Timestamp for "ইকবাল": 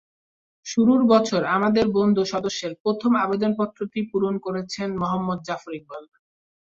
5.79-6.03